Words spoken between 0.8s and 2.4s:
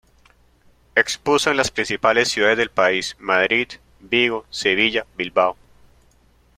Expuso en las principales